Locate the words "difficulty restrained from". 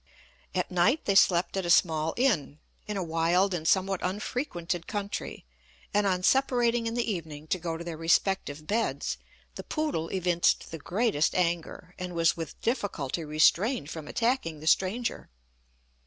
12.63-14.07